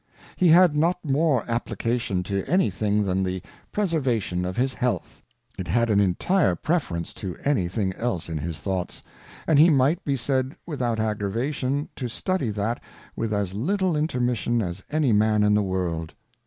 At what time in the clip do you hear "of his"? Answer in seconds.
4.45-4.73